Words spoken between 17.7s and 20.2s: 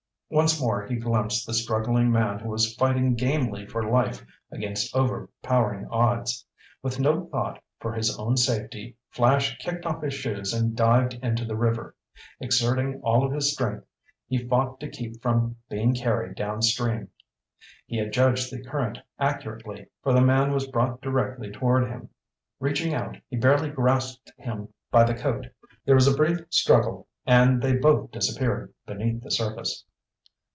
He had judged the current accurately, for